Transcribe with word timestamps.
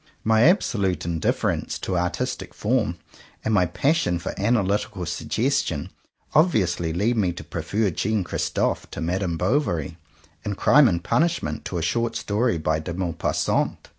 My 0.23 0.41
absolute 0.45 1.05
indifference 1.05 1.77
to 1.77 1.95
artistic 1.95 2.55
form, 2.55 2.97
and 3.45 3.53
my 3.53 3.67
pas 3.67 3.95
sion 3.97 4.17
for 4.17 4.33
analytical 4.35 5.05
suggestion, 5.05 5.91
obviously 6.33 6.91
lead 6.91 7.17
me 7.17 7.31
to 7.33 7.43
prefer 7.43 7.91
Jean 7.91 8.23
Christophe 8.23 8.89
to 8.89 8.99
Madame 8.99 9.37
Bovary; 9.37 9.99
and 10.43 10.57
Crime 10.57 10.87
and 10.87 11.03
Pun 11.03 11.21
ishment 11.21 11.65
to 11.65 11.77
a 11.77 11.83
short 11.83 12.15
story 12.15 12.57
by 12.57 12.79
De 12.79 12.95
Mau 12.95 13.11
passant. 13.11 13.89